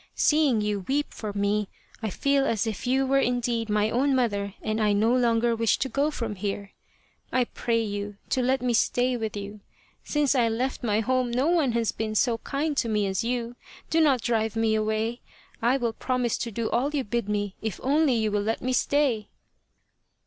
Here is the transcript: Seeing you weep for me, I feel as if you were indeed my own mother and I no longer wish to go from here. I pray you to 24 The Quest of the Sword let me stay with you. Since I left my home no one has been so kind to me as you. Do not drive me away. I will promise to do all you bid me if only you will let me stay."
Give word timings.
Seeing 0.15 0.61
you 0.61 0.79
weep 0.87 1.13
for 1.13 1.31
me, 1.31 1.69
I 2.01 2.09
feel 2.09 2.43
as 2.43 2.65
if 2.65 2.87
you 2.87 3.05
were 3.05 3.19
indeed 3.19 3.69
my 3.69 3.91
own 3.91 4.15
mother 4.15 4.55
and 4.63 4.81
I 4.81 4.93
no 4.93 5.15
longer 5.15 5.55
wish 5.55 5.77
to 5.77 5.89
go 5.89 6.09
from 6.09 6.33
here. 6.37 6.71
I 7.31 7.43
pray 7.43 7.83
you 7.83 8.17
to 8.31 8.41
24 8.41 8.41
The 8.41 8.41
Quest 8.41 8.41
of 8.41 8.41
the 8.41 8.41
Sword 8.41 8.47
let 8.47 8.65
me 8.65 8.73
stay 9.13 9.17
with 9.17 9.37
you. 9.37 9.59
Since 10.03 10.33
I 10.33 10.49
left 10.49 10.81
my 10.83 10.99
home 11.01 11.29
no 11.29 11.49
one 11.49 11.73
has 11.73 11.91
been 11.91 12.15
so 12.15 12.39
kind 12.39 12.75
to 12.77 12.89
me 12.89 13.05
as 13.05 13.23
you. 13.23 13.55
Do 13.91 14.01
not 14.01 14.21
drive 14.23 14.55
me 14.55 14.73
away. 14.73 15.21
I 15.61 15.77
will 15.77 15.93
promise 15.93 16.39
to 16.39 16.51
do 16.51 16.67
all 16.71 16.89
you 16.95 17.03
bid 17.03 17.29
me 17.29 17.55
if 17.61 17.79
only 17.83 18.15
you 18.15 18.31
will 18.31 18.41
let 18.41 18.63
me 18.63 18.73
stay." 18.73 19.29